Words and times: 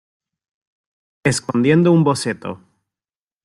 escondiendo 1.23 1.91
un 1.91 2.03
boceto. 2.03 2.51